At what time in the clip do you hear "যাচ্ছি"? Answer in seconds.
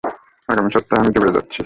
1.33-1.59